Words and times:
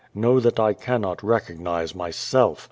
Know 0.15 0.39
that 0.39 0.59
I 0.59 0.73
cannot 0.73 1.21
recognize 1.21 1.93
myself. 1.93 2.59